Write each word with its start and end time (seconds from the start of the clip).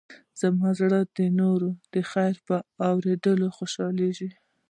زما 0.39 0.69
زړه 0.79 0.99
د 1.17 1.19
نورو 1.39 1.69
د 1.93 1.95
خیر 2.11 2.35
په 2.47 2.55
اورېدو 2.89 3.33
خوشحالېږي. 3.57 4.29